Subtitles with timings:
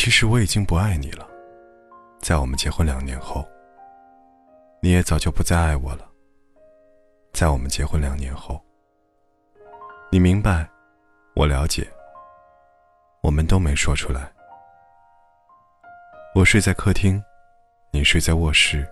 [0.00, 1.28] 其实我已经不爱你了，
[2.20, 3.44] 在我们结婚两年后，
[4.80, 6.08] 你也早就不再爱我了。
[7.32, 8.62] 在我们结婚两年后，
[10.08, 10.70] 你明白，
[11.34, 11.84] 我了解，
[13.22, 14.32] 我们都没说出来。
[16.32, 17.20] 我睡在客厅，
[17.90, 18.88] 你睡在卧室。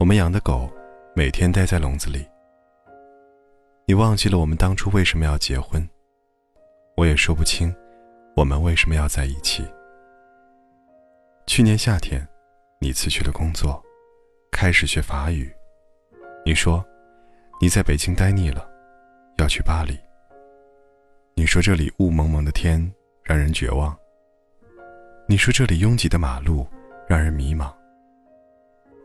[0.00, 0.68] 我们养的狗
[1.14, 2.28] 每天待在笼子里。
[3.86, 5.88] 你忘记了我们当初为什么要结婚，
[6.96, 7.72] 我也说不清，
[8.34, 9.64] 我们为什么要在一起。
[11.46, 12.26] 去年夏天，
[12.80, 13.82] 你辞去了工作，
[14.50, 15.52] 开始学法语。
[16.46, 16.84] 你说，
[17.60, 18.66] 你在北京待腻了，
[19.38, 19.98] 要去巴黎。
[21.34, 22.80] 你说这里雾蒙蒙的天
[23.24, 23.96] 让人绝望。
[25.28, 26.66] 你说这里拥挤的马路
[27.06, 27.72] 让人迷茫。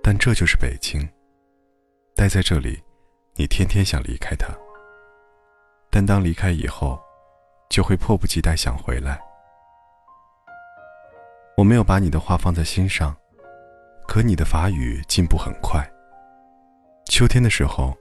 [0.03, 1.01] 但这就是北京。
[2.15, 2.81] 待在这里，
[3.35, 4.47] 你天天想离开它。
[5.89, 6.99] 但当离开以后，
[7.69, 9.19] 就会迫不及待想回来。
[11.57, 13.15] 我没有把你的话放在心上，
[14.07, 15.83] 可你的法语进步很快。
[17.05, 17.97] 秋天的时候，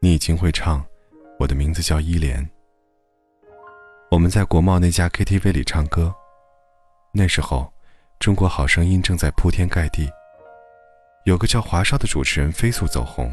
[0.00, 0.80] 你已经会唱
[1.38, 2.44] 《我的名字叫依莲》。
[4.10, 6.12] 我们在国贸那家 KTV 里唱歌，
[7.12, 7.60] 那时候，
[8.18, 10.10] 《中国好声音》正在铺天盖地，
[11.26, 13.32] 有个叫华少的主持人飞速走红。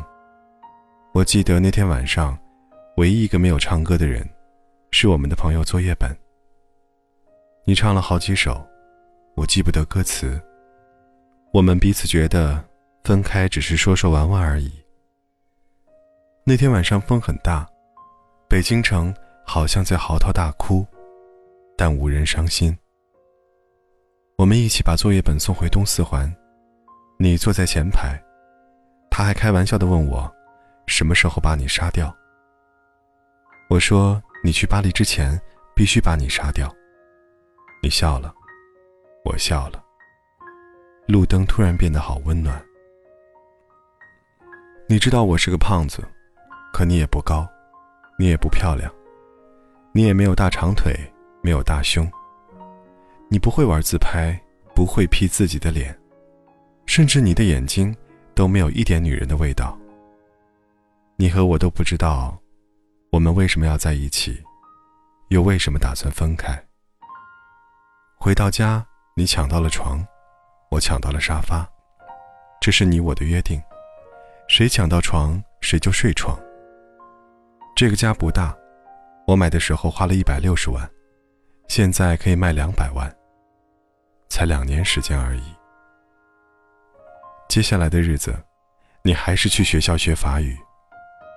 [1.15, 2.37] 我记得那天晚上。
[2.97, 4.23] 唯一一个没有唱歌的人，
[4.91, 6.15] 是我们的朋友作业本。
[7.65, 8.63] 你唱了好几首，
[9.35, 10.41] 我记不得歌词。
[11.51, 12.63] 我们彼此觉得
[13.03, 14.71] 分开只是说说玩玩而已。
[16.45, 17.67] 那天晚上风很大，
[18.47, 19.13] 北京城
[19.45, 20.85] 好像在嚎啕大哭，
[21.77, 22.75] 但无人伤心。
[24.37, 26.31] 我们一起把作业本送回东四环，
[27.17, 28.19] 你坐在前排，
[29.09, 30.29] 他还开玩笑的问我，
[30.87, 32.13] 什么时候把你杀掉。
[33.69, 35.39] 我说：“你去巴黎之前，
[35.75, 36.73] 必须把你杀掉。”
[37.81, 38.33] 你笑了，
[39.25, 39.83] 我笑了。
[41.07, 42.63] 路灯突然变得好温暖。
[44.87, 46.03] 你知道我是个胖子，
[46.73, 47.47] 可你也不高，
[48.19, 48.91] 你也不漂亮，
[49.93, 50.93] 你也没有大长腿，
[51.41, 52.09] 没有大胸。
[53.29, 54.39] 你不会玩自拍，
[54.75, 55.97] 不会 P 自己的脸，
[56.85, 57.95] 甚至你的眼睛
[58.35, 59.77] 都没有一点女人的味道。
[61.15, 62.37] 你和我都不知道。
[63.11, 64.43] 我们为什么要在一起？
[65.29, 66.51] 又为什么打算分开？
[68.17, 68.83] 回到家，
[69.15, 70.03] 你抢到了床，
[70.69, 71.69] 我抢到了沙发，
[72.59, 73.61] 这是你我的约定，
[74.47, 76.35] 谁抢到床谁就睡床。
[77.75, 78.57] 这个家不大，
[79.27, 80.89] 我买的时候花了一百六十万，
[81.67, 83.07] 现在可以卖两百万，
[84.29, 85.43] 才两年时间而已。
[87.47, 88.35] 接下来的日子，
[89.03, 90.57] 你还是去学校学法语，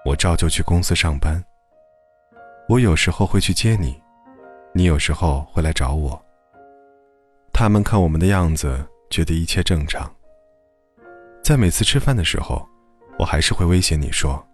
[0.06, 1.44] 我照旧去公司上班。
[2.70, 4.02] 我有时候会去接你，
[4.72, 6.25] 你有时候会来找我。
[7.58, 8.78] 他们看我们的样子，
[9.08, 10.14] 觉得一切正常。
[11.42, 12.68] 在每次吃饭的时候，
[13.18, 14.46] 我还是会威胁你说：“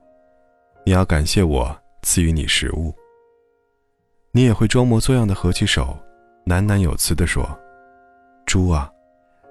[0.87, 2.95] 你要感谢我赐予你食物。”
[4.31, 5.99] 你也会装模作样的合起手，
[6.47, 7.45] 喃喃有词地说
[8.47, 8.89] ：“猪啊，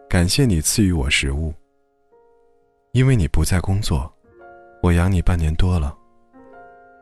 [0.09, 1.53] 感谢你赐予我食物。
[2.93, 4.09] 因为你不在工作，
[4.81, 5.93] 我养你半年多了。”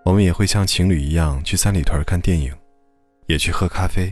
[0.03, 2.51] 我们也会像情侣一样去三里屯看电影，
[3.27, 4.11] 也去喝咖啡。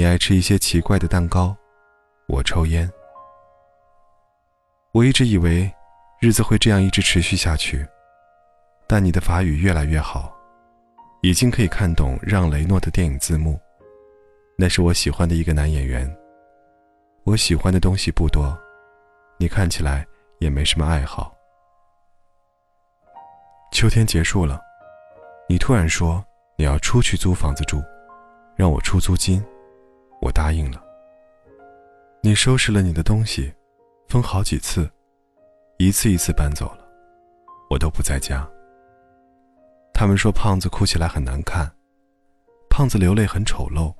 [0.00, 1.54] 你爱吃一些奇怪的蛋糕，
[2.26, 2.90] 我抽烟。
[4.92, 5.70] 我一直以为
[6.22, 7.86] 日子会这样一直持续下去，
[8.86, 10.34] 但你的法语越来越好，
[11.20, 13.60] 已经可以看懂让·雷诺的电影字幕。
[14.56, 16.10] 那是我喜欢的一个男演员。
[17.24, 18.58] 我喜欢的东西不多，
[19.36, 20.06] 你看起来
[20.38, 21.36] 也没什么爱好。
[23.70, 24.58] 秋天结束了，
[25.46, 26.24] 你突然说
[26.56, 27.84] 你要出去租房子住，
[28.56, 29.44] 让我出租金，
[30.20, 30.82] 我答应了。
[32.22, 33.52] 你收拾了你的东西，
[34.08, 34.90] 分好几次，
[35.78, 36.86] 一次一次搬走了，
[37.70, 38.46] 我都不在家。
[39.94, 41.70] 他们说胖子哭起来很难看，
[42.68, 43.94] 胖子流泪很丑陋，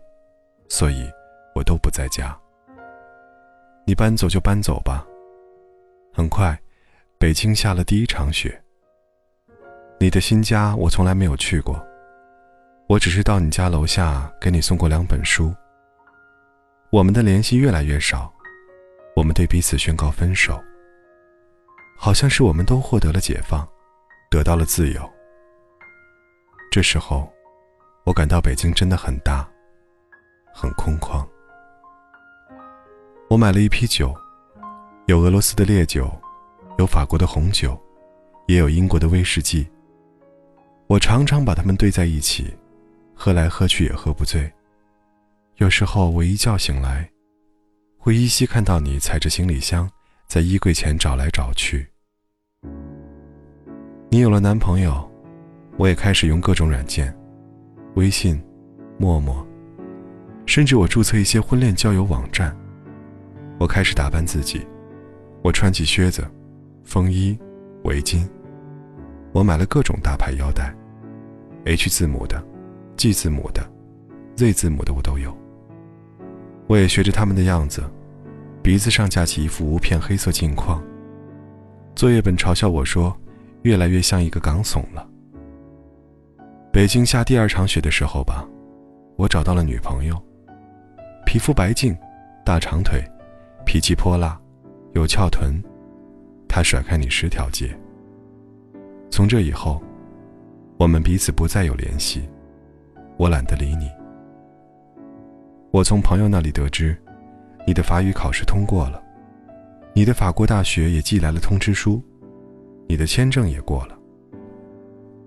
[0.68, 1.10] 所以
[1.54, 2.38] 我都不在家。
[3.86, 5.06] 你搬走就搬走吧。
[6.12, 6.58] 很快，
[7.18, 8.62] 北京下了第一场雪。
[9.98, 11.82] 你的新家我从来没有去过，
[12.88, 15.54] 我只是到你家楼下给你送过两本书。
[16.92, 18.34] 我们的联系越来越少，
[19.14, 20.60] 我们对彼此宣告分手，
[21.96, 23.64] 好像是我们都获得了解放，
[24.28, 25.08] 得到了自由。
[26.68, 27.32] 这时候，
[28.02, 29.48] 我感到北京真的很大，
[30.52, 31.24] 很空旷。
[33.28, 34.12] 我买了一批酒，
[35.06, 36.10] 有俄罗斯的烈酒，
[36.78, 37.80] 有法国的红酒，
[38.48, 39.64] 也有英国的威士忌。
[40.88, 42.52] 我常常把它们兑在一起，
[43.14, 44.52] 喝来喝去也喝不醉。
[45.60, 47.06] 有时候我一觉醒来，
[47.98, 49.86] 会依稀看到你踩着行李箱
[50.26, 51.86] 在衣柜前找来找去。
[54.08, 55.06] 你有了男朋友，
[55.76, 57.14] 我也开始用各种软件，
[57.96, 58.42] 微信、
[58.96, 59.46] 陌陌，
[60.46, 62.56] 甚至我注册一些婚恋交友网站。
[63.58, 64.66] 我开始打扮自己，
[65.42, 66.26] 我穿起靴子、
[66.84, 67.38] 风衣、
[67.84, 68.26] 围巾，
[69.32, 70.74] 我买了各种大牌腰带
[71.66, 72.42] ，H 字母的、
[72.96, 73.62] G 字母的、
[74.36, 75.38] Z 字母的我都有。
[76.70, 77.82] 我也学着他们的样子，
[78.62, 80.80] 鼻子上架起一副无片黑色镜框。
[81.96, 83.12] 作业本嘲笑我说。
[83.62, 85.06] 越来越像一个港怂了。
[86.72, 88.48] 北京下第二场雪的时候吧，
[89.16, 90.16] 我找到了女朋友，
[91.26, 91.94] 皮肤白净，
[92.42, 93.04] 大长腿，
[93.66, 94.40] 脾气泼辣，
[94.94, 95.62] 有翘臀，
[96.48, 97.78] 她甩开你十条街。
[99.10, 99.82] 从这以后，
[100.78, 102.22] 我们彼此不再有联系，
[103.18, 103.90] 我懒得理你。
[105.72, 106.96] 我从朋友那里得知，
[107.64, 109.00] 你的法语考试通过了，
[109.94, 112.02] 你的法国大学也寄来了通知书。
[112.88, 113.96] 你的签证也过了。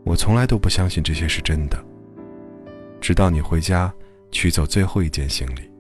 [0.04, 1.82] 我从来都不相信这些是真的，
[3.00, 3.94] 直到你回家
[4.32, 5.72] 取走最后一件行李。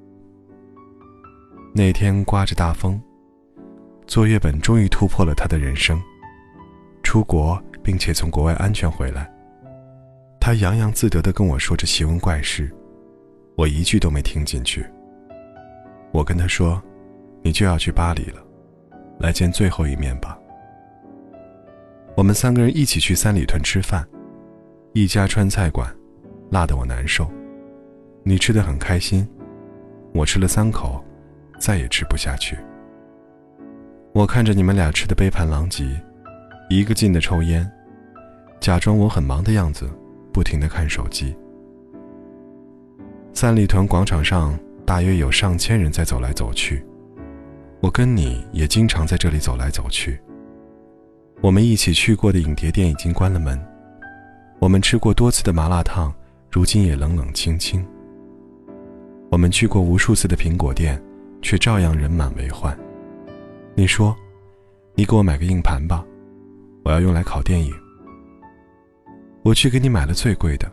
[1.75, 3.01] 那天刮着大风，
[4.07, 6.01] 作业本终于突破了他的人生，
[7.04, 9.30] 出国并且从国外安全回来。
[10.39, 12.74] 他洋洋自得地跟我说着奇闻怪事，
[13.55, 14.85] 我一句都没听进去。
[16.11, 16.81] 我跟他说
[17.41, 18.41] ：“你就要去巴黎了，
[19.19, 20.38] 来见最后一面吧。”
[22.15, 24.07] 我们三个人一起去三里屯吃饭，
[24.94, 25.91] 一家川菜馆，
[26.51, 27.27] 辣得我难受。
[28.23, 29.27] 你吃的很开心，
[30.13, 31.03] 我吃了三口，
[31.59, 32.56] 再也吃不下去。
[34.13, 35.83] 我看着你们俩吃的杯盘狼藉，
[36.69, 37.69] 一个劲的抽烟，
[38.59, 39.89] 假装我很忙的样子，
[40.31, 41.35] 不停的看手机。
[43.35, 46.85] 三里屯广场上大约有上千人在走来走去，
[47.81, 50.19] 我跟你也经常在这里走来走去。
[51.41, 53.59] 我们一起去过的影碟店已经关了门，
[54.59, 56.13] 我们吃过多次的麻辣烫，
[56.51, 57.83] 如今也冷冷清清。
[59.31, 61.01] 我们去过无数次的苹果店，
[61.41, 62.77] 却照样人满为患。
[63.74, 64.15] 你说，
[64.94, 66.06] 你给我买个硬盘吧，
[66.83, 67.74] 我要用来拷电影。
[69.41, 70.71] 我去给你买了最贵的，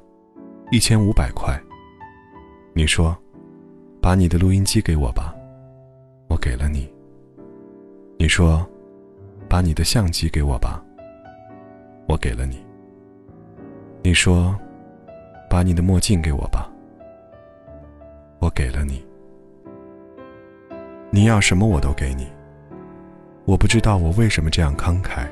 [0.71, 1.59] 一千五百块。
[2.73, 3.17] 你说，
[4.01, 5.35] 把你的录音机给我吧，
[6.29, 6.89] 我给了你。
[8.19, 8.67] 你说。
[9.49, 10.81] 把你的相机给我吧，
[12.07, 12.65] 我给了你。
[14.01, 14.57] 你说，
[15.51, 16.71] 把你的墨镜给我吧，
[18.39, 19.05] 我给了你。
[21.11, 22.29] 你要什么我都给你。
[23.45, 25.27] 我不知道我为什么这样慷慨，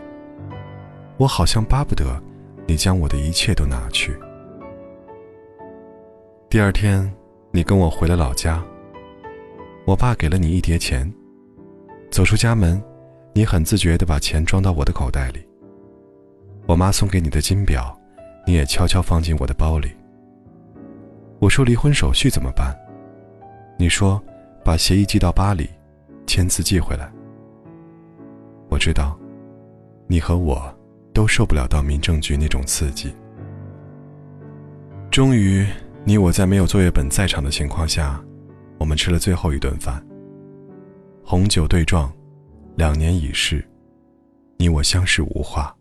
[1.16, 2.20] 我好像巴不得
[2.66, 4.18] 你将我的一切都拿去。
[6.48, 7.08] 第二天，
[7.58, 8.62] 你跟我回了老家，
[9.84, 11.12] 我爸给了你一叠钱，
[12.08, 12.80] 走出家门。
[13.34, 15.40] 你很自觉地把钱装到我的口袋里。
[16.68, 17.92] 我妈送给你的金表，
[18.46, 19.90] 你也悄悄放进我的包里。
[21.40, 22.72] 我说离婚手续怎么办？
[23.76, 24.22] 你说
[24.64, 25.68] 把协议寄到巴黎，
[26.28, 27.10] 签字寄回来。
[28.68, 29.18] 我知道，
[30.06, 30.72] 你和我
[31.12, 33.12] 都受不了到民政局那种刺激。
[35.10, 35.66] 终于，
[36.04, 38.22] 你我在没有作业本在场的情况下，
[38.78, 40.02] 我们吃了最后一顿饭。
[41.24, 42.12] 红酒对撞。
[42.76, 43.68] 两年已逝，
[44.56, 45.74] 你我相视无话。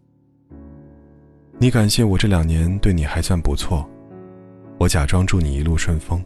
[1.59, 3.87] 你感谢我这两年对你还算不错，
[4.79, 6.25] 我假装祝你一路顺风，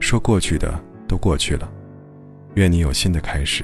[0.00, 1.70] 说过去的都过去了，
[2.54, 3.62] 愿你有新的开始。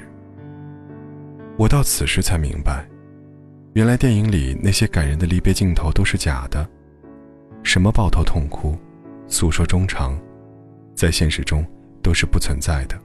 [1.57, 2.87] 我到此时才明白，
[3.73, 6.69] 原来电影里那些感人的离别镜头都是假的，
[7.63, 8.77] 什么抱头痛哭、
[9.33, 10.17] 诉说衷肠，
[10.95, 11.67] 在现实中
[12.03, 12.97] 都是不存在的。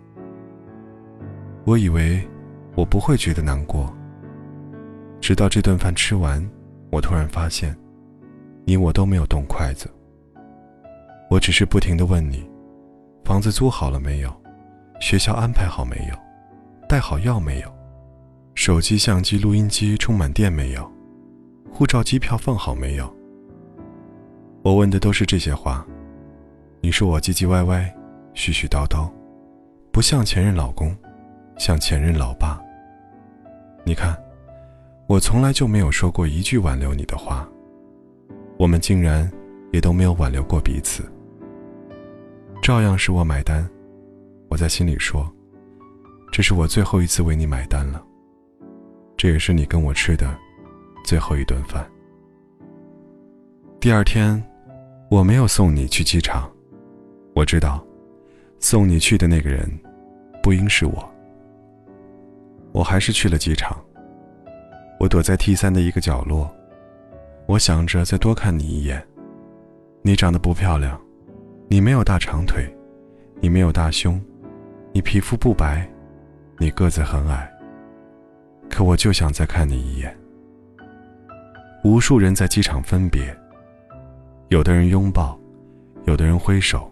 [1.66, 2.22] 我以为。
[2.78, 3.92] 我不会觉得难过。
[5.20, 6.48] 直到这顿饭吃完，
[6.92, 7.76] 我突然发现，
[8.66, 9.90] 你我都没有动筷子。
[11.28, 12.48] 我只是不停的问你：
[13.26, 14.32] 房子租好了没有？
[15.02, 16.16] 学校安排好没有？
[16.88, 17.74] 带好药没有？
[18.54, 20.88] 手机、相机、录音机充满电没有？
[21.72, 23.12] 护照、机票放好没有？
[24.62, 25.84] 我问的都是这些话。
[26.88, 27.94] 你说我唧唧歪歪、
[28.34, 29.12] 絮絮叨叨，
[29.92, 30.96] 不像前任老公，
[31.58, 32.62] 像前任老爸。
[33.84, 34.18] 你看，
[35.06, 37.46] 我从来就没有说过一句挽留你的话，
[38.58, 39.30] 我们竟然
[39.74, 41.04] 也都没有挽留过彼此。
[42.62, 43.70] 照样是我买单，
[44.48, 45.30] 我在心里说，
[46.32, 48.02] 这是我最后一次为你买单了，
[49.18, 50.34] 这也是你跟我吃的
[51.04, 51.86] 最后一顿饭。
[53.78, 54.42] 第二天，
[55.12, 56.50] 我没有送你去机场，
[57.38, 57.86] 我知道，
[58.60, 59.70] 送你去的那个人，
[60.42, 61.08] 不应是我。
[62.72, 63.78] 我还是去了机场。
[65.00, 66.52] 我躲在 T 三的一个角落，
[67.46, 69.06] 我想着再多看你一眼。
[70.02, 71.00] 你长得不漂亮，
[71.68, 72.68] 你没有大长腿，
[73.40, 74.20] 你没有大胸，
[74.92, 75.88] 你皮肤不白，
[76.58, 77.48] 你个子很矮。
[78.68, 80.18] 可我就想再看你一眼。
[81.84, 83.32] 无数人在机场分别，
[84.48, 85.40] 有的人拥抱，
[86.06, 86.92] 有的人挥手，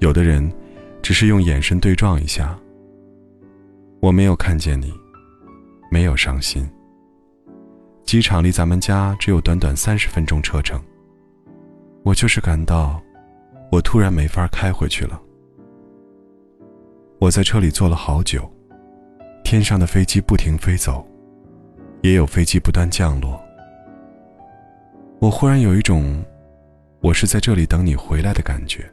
[0.00, 0.52] 有的人
[1.02, 2.58] 只是用眼神对撞一下。
[4.00, 4.92] 我没有看见你，
[5.90, 6.68] 没有伤心。
[8.04, 10.78] 机场离咱们家只有短短三十分钟车程。
[12.02, 13.02] 我就是感到，
[13.72, 15.18] 我突然没法开回去了。
[17.18, 18.50] 我在车里坐了好久，
[19.42, 21.06] 天上的飞机不停飞走，
[22.02, 23.40] 也有飞机不断降落。
[25.18, 26.22] 我忽然有一种，
[27.00, 28.84] 我是在这里等你回来的感觉。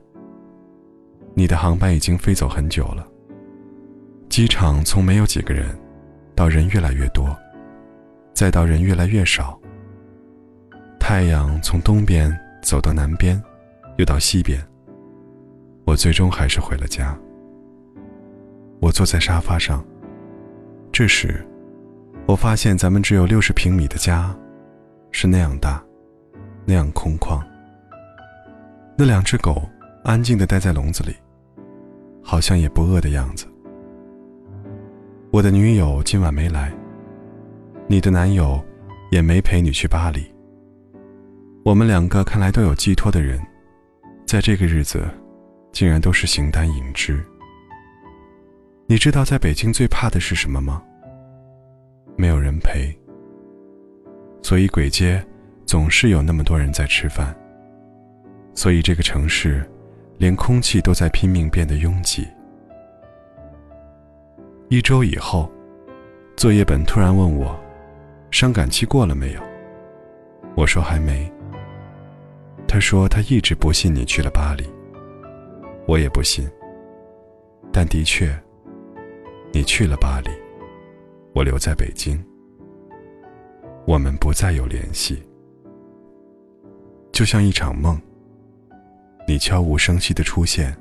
[1.33, 3.07] 你的航班已经飞走很久了。
[4.29, 5.77] 机场从没有几个人，
[6.35, 7.35] 到人越来越多。
[8.33, 9.59] 再到人越来越少，
[10.99, 13.39] 太阳从东边走到南边，
[13.97, 14.59] 又到西边。
[15.85, 17.15] 我最终还是回了家。
[18.79, 19.85] 我坐在沙发上。
[20.91, 21.45] 这时，
[22.25, 24.35] 我发现咱们只有六十平米的家，
[25.11, 25.83] 是那样大，
[26.65, 27.41] 那样空旷。
[28.97, 29.69] 那两只狗
[30.03, 31.15] 安静地待在笼子里，
[32.23, 33.45] 好像也不饿的样子。
[35.31, 36.73] 我的女友今晚没来。
[37.87, 38.63] 你的男友
[39.11, 40.23] 也没陪你去巴黎。
[41.63, 43.39] 我们两个看来都有寄托的人，
[44.25, 45.05] 在这个日子，
[45.71, 47.23] 竟然都是形单影只。
[48.87, 50.81] 你知道在北京最怕的是什么吗？
[52.15, 52.91] 没有人陪。
[54.41, 55.23] 所以鬼街
[55.65, 57.35] 总是有那么多人在吃饭。
[58.55, 59.63] 所以这个城市，
[60.21, 62.27] 连空气都在拼命变得拥挤。
[64.69, 65.51] 一周以后，
[66.37, 67.59] 作业本突然问我。
[68.29, 69.41] 伤感期过了没有？
[70.55, 71.27] 我说还没。
[72.67, 74.63] 他说他一直不信你去了巴黎。
[75.87, 76.47] 我也不信。
[77.71, 78.31] 但的确，
[79.51, 80.29] 你去了巴黎，
[81.33, 82.23] 我留在北京，
[83.87, 85.23] 我们不再有联系，
[87.11, 87.99] 就像一场梦。
[89.31, 90.75] 你悄无声息的出现，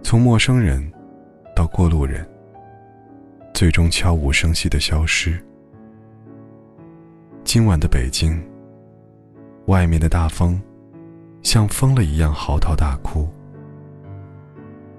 [0.00, 0.80] 从陌生人
[1.56, 2.24] 到过路人，
[3.52, 5.44] 最终悄无声息的消失。
[7.42, 8.40] 今晚的北京，
[9.66, 10.62] 外面的大风
[11.42, 13.28] 像疯了一样嚎啕大哭，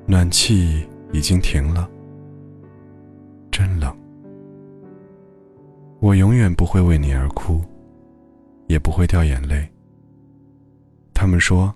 [0.05, 1.89] 暖气已经停了，
[3.51, 3.95] 真冷。
[6.01, 7.63] 我永远不会为你而哭，
[8.67, 9.65] 也不会掉眼泪。
[11.13, 11.73] 他们说，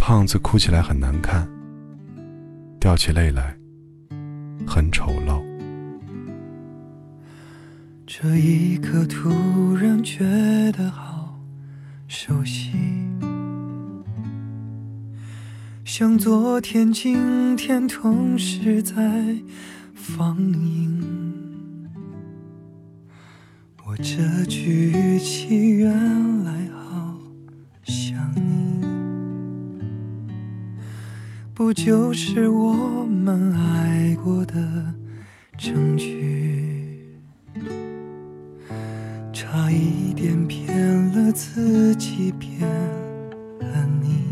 [0.00, 1.46] 胖子哭起来很难看，
[2.80, 3.54] 掉起泪来
[4.66, 5.44] 很丑陋。
[8.06, 10.24] 这一刻突然觉
[10.72, 11.38] 得好
[12.08, 12.72] 熟悉，
[15.84, 19.36] 像昨天、今天同时在
[19.94, 21.04] 放映。
[23.84, 26.39] 我这句语气原
[31.70, 34.54] 不就是我们爱过的
[35.56, 36.98] 证据？
[39.32, 40.76] 差一点骗
[41.12, 42.68] 了自己，骗
[43.60, 44.24] 了你。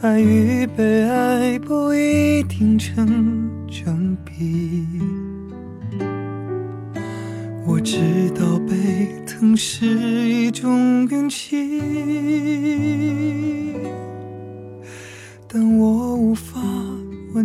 [0.00, 4.98] 爱与被爱不一定成正比。
[7.64, 11.78] 我知道被疼是一种运气，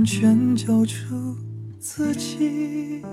[0.08, 1.36] 全交出
[1.82, 3.04] 自己。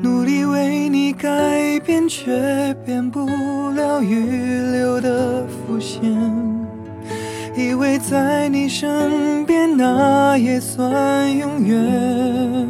[0.00, 3.26] 努力为你改变，却变不
[3.70, 4.24] 了预
[4.70, 6.00] 留的伏线。
[7.56, 12.68] 以为在你身边，那也算永远。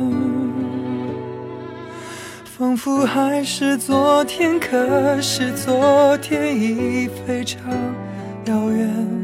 [2.44, 7.60] 仿佛还是昨天，可是昨天已非常
[8.46, 9.23] 遥远。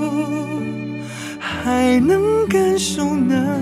[1.71, 3.60] 还能感受呢？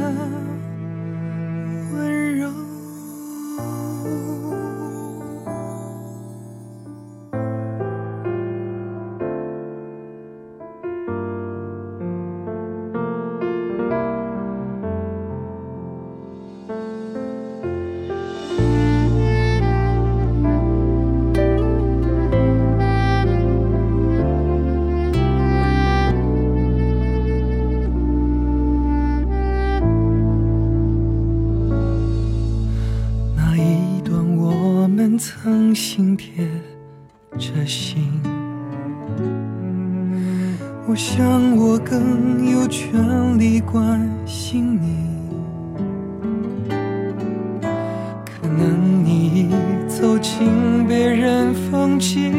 [48.58, 49.50] 能你已
[49.88, 52.34] 走进别人风景，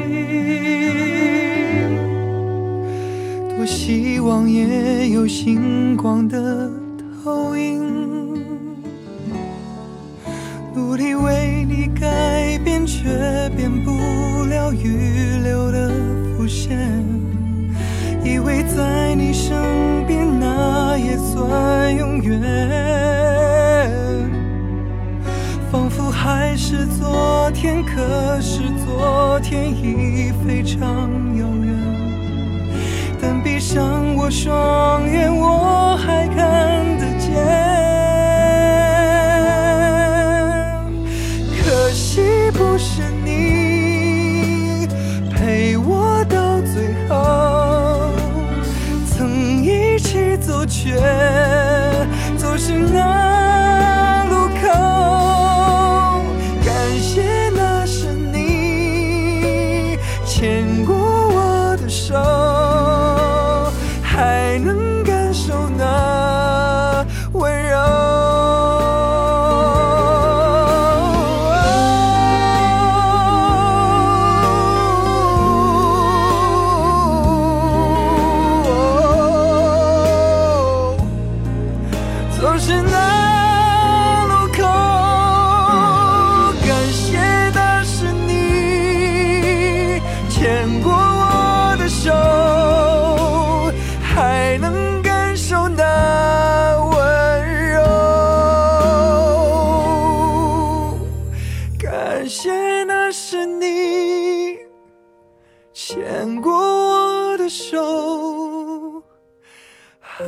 [3.57, 6.71] 多希望也有星光的
[7.23, 7.81] 投影。
[10.75, 13.09] 努力为你改变，却
[13.57, 13.91] 变不
[14.49, 15.91] 了预留的
[16.37, 16.79] 伏线。
[18.25, 19.57] 以为在你身
[20.07, 23.20] 边，那也算永远。
[26.23, 30.79] 还是昨天，可是昨天已非常
[31.39, 31.75] 遥远。
[33.19, 35.49] 但闭上我双眼，我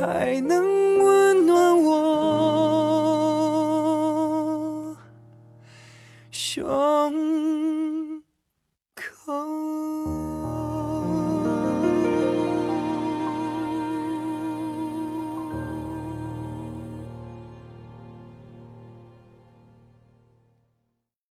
[0.05, 0.82] 还能